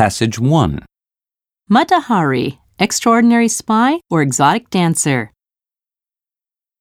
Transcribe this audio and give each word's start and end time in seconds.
Passage 0.00 0.38
1. 0.38 0.82
Mata 1.68 2.00
Hari, 2.00 2.58
extraordinary 2.78 3.48
spy 3.48 4.00
or 4.08 4.22
exotic 4.22 4.70
dancer. 4.70 5.30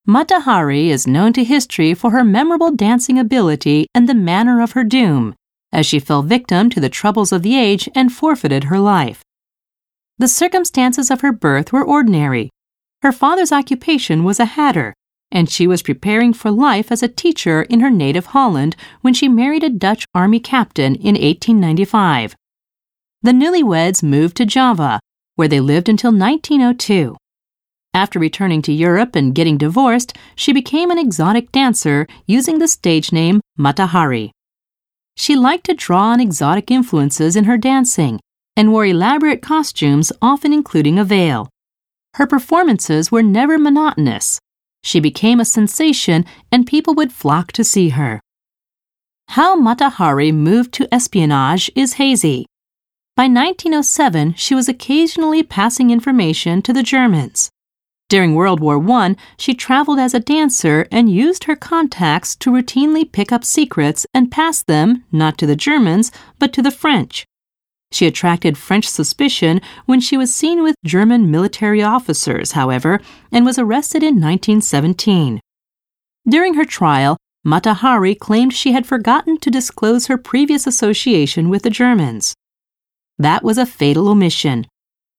Mata 0.06 0.40
Hari 0.40 0.90
is 0.90 1.06
known 1.06 1.34
to 1.34 1.44
history 1.44 1.94
for 1.94 2.12
her 2.12 2.24
memorable 2.24 2.72
dancing 2.72 3.20
ability 3.20 3.88
and 3.94 4.08
the 4.08 4.14
manner 4.14 4.62
of 4.62 4.72
her 4.72 4.86
doom, 4.86 5.36
as 5.74 5.86
she 5.86 6.00
fell 6.00 6.24
victim 6.24 6.70
to 6.70 6.80
the 6.80 6.88
troubles 6.88 7.34
of 7.34 7.44
the 7.44 7.58
age 7.58 7.90
and 7.94 8.14
forfeited 8.14 8.64
her 8.64 8.80
life. 8.80 9.22
The 10.18 10.30
circumstances 10.30 11.12
of 11.12 11.20
her 11.20 11.34
birth 11.34 11.74
were 11.74 11.84
ordinary. 11.84 12.50
Her 13.02 13.12
father's 13.12 13.52
occupation 13.52 14.24
was 14.24 14.40
a 14.40 14.56
hatter, 14.56 14.94
and 15.30 15.50
she 15.50 15.68
was 15.68 15.84
preparing 15.84 16.32
for 16.32 16.52
life 16.52 16.90
as 16.90 17.04
a 17.04 17.10
teacher 17.10 17.64
in 17.64 17.82
her 17.82 17.92
native 17.92 18.28
Holland 18.28 18.78
when 19.02 19.14
she 19.14 19.28
married 19.28 19.66
a 19.66 19.70
Dutch 19.70 20.06
army 20.16 20.40
captain 20.40 20.96
in 20.96 21.16
1895. 21.16 22.38
The 23.22 23.32
newlyweds 23.32 24.02
moved 24.02 24.38
to 24.38 24.46
Java, 24.46 25.02
where 25.36 25.50
they 25.50 25.60
lived 25.60 25.90
until 25.90 26.12
1902. 26.12 27.18
After 27.94 28.18
returning 28.18 28.62
to 28.62 28.72
Europe 28.72 29.14
and 29.14 29.36
getting 29.36 29.58
divorced, 29.58 30.16
she 30.36 30.54
became 30.54 30.90
an 30.90 30.98
exotic 30.98 31.52
dancer 31.52 32.08
using 32.28 32.60
the 32.60 32.68
stage 32.70 33.12
name 33.12 33.42
Mata 33.58 33.88
Hari. 33.88 34.32
She 35.18 35.36
liked 35.36 35.66
to 35.66 35.74
draw 35.74 36.12
on 36.12 36.22
exotic 36.22 36.72
influences 36.72 37.36
in 37.36 37.44
her 37.44 37.58
dancing 37.58 38.22
and 38.56 38.72
wore 38.72 38.86
elaborate 38.86 39.42
costumes, 39.42 40.14
often 40.22 40.54
including 40.54 40.98
a 40.98 41.04
veil. 41.04 41.50
Her 42.14 42.26
performances 42.26 43.12
were 43.12 43.24
never 43.24 43.58
monotonous. 43.58 44.40
She 44.82 45.02
became 45.02 45.42
a 45.42 45.46
sensation 45.46 46.24
and 46.54 46.66
people 46.66 46.94
would 46.94 47.12
flock 47.12 47.52
to 47.52 47.66
see 47.66 47.90
her. 47.90 48.22
How 49.30 49.56
Mata 49.56 49.90
Hari 49.90 50.32
moved 50.32 50.74
to 50.76 50.94
espionage 50.94 51.70
is 51.76 51.94
hazy. 51.94 52.46
By 53.20 53.26
1907, 53.26 54.36
she 54.36 54.56
was 54.56 54.70
occasionally 54.70 55.44
passing 55.44 55.92
information 55.92 56.62
to 56.62 56.72
the 56.72 56.82
Germans. 56.82 57.50
During 58.08 58.34
World 58.34 58.62
War 58.62 58.82
I, 58.92 59.18
she 59.38 59.54
traveled 59.54 60.00
as 60.00 60.14
a 60.14 60.22
dancer 60.22 60.88
and 60.90 61.12
used 61.12 61.44
her 61.44 61.58
contacts 61.58 62.34
to 62.38 62.50
routinely 62.50 63.12
pick 63.12 63.34
up 63.34 63.44
secrets 63.44 64.06
and 64.14 64.32
pass 64.32 64.64
them 64.64 65.04
not 65.12 65.38
to 65.40 65.46
the 65.46 65.58
Germans, 65.58 66.14
but 66.40 66.54
to 66.54 66.62
the 66.62 66.72
French. 66.72 67.26
She 67.92 68.08
attracted 68.08 68.58
French 68.58 68.88
suspicion 68.88 69.60
when 69.86 70.00
she 70.00 70.16
was 70.16 70.34
seen 70.34 70.64
with 70.64 70.78
German 70.86 71.30
military 71.30 71.84
officers, 71.84 72.54
however, 72.54 73.02
and 73.34 73.46
was 73.46 73.60
arrested 73.60 74.02
in 74.02 74.16
1917. 74.16 75.42
During 76.26 76.54
her 76.54 76.64
trial, 76.64 77.18
Mata 77.44 77.74
Hari 77.74 78.16
claimed 78.16 78.54
she 78.54 78.72
had 78.72 78.88
forgotten 78.88 79.38
to 79.40 79.52
disclose 79.52 80.08
her 80.08 80.18
previous 80.18 80.66
association 80.66 81.50
with 81.50 81.64
the 81.64 81.70
Germans. 81.70 82.34
That 83.20 83.44
was 83.44 83.58
a 83.58 83.66
fatal 83.66 84.08
omission. 84.08 84.66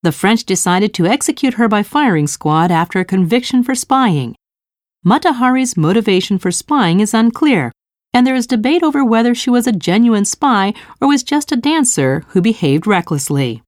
The 0.03 0.11
French 0.11 0.45
decided 0.45 0.95
to 0.95 1.07
execute 1.07 1.55
her 1.55 1.69
by 1.69 1.83
firing 1.83 2.27
squad 2.27 2.71
after 2.71 2.99
a 2.99 3.05
conviction 3.05 3.63
for 3.63 3.75
spying. 3.75 4.35
Mata 5.05 5.35
Hari's 5.35 5.77
motivation 5.77 6.39
for 6.39 6.51
spying 6.51 7.01
is 7.01 7.13
unclear, 7.13 7.73
and 8.15 8.27
there 8.27 8.35
is 8.35 8.47
debate 8.47 8.83
over 8.83 9.05
whether 9.05 9.35
she 9.35 9.51
was 9.51 9.67
a 9.67 9.73
genuine 9.73 10.25
spy 10.25 10.73
or 11.01 11.09
was 11.09 11.23
just 11.23 11.53
a 11.53 11.57
dancer 11.57 12.25
who 12.29 12.41
behaved 12.41 12.87
recklessly. 12.87 13.63